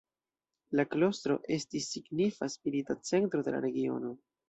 [0.79, 4.21] La klostro estis signifa spirita centro de la regiono.